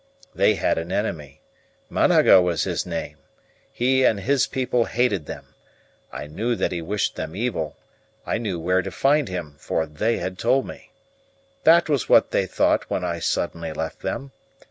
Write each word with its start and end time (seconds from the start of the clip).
They 0.33 0.55
had 0.55 0.79
an 0.79 0.91
enemy. 0.91 1.41
Managa 1.87 2.41
was 2.41 2.63
his 2.63 2.87
name; 2.87 3.17
he 3.71 4.03
and 4.03 4.19
his 4.21 4.47
people 4.47 4.85
hated 4.85 5.27
them; 5.27 5.53
I 6.11 6.25
knew 6.25 6.55
that 6.55 6.71
he 6.71 6.81
wished 6.81 7.15
them 7.15 7.35
evil; 7.35 7.77
I 8.25 8.39
knew 8.39 8.59
where 8.59 8.81
to 8.81 8.89
find 8.89 9.27
him, 9.29 9.57
for 9.59 9.85
they 9.85 10.17
had 10.17 10.39
told 10.39 10.65
me. 10.65 10.91
That 11.65 11.87
was 11.87 12.09
what 12.09 12.31
they 12.31 12.47
thought 12.47 12.89
when 12.89 13.03
I 13.03 13.19
suddenly 13.19 13.73
left 13.73 13.99
them. 14.01 14.31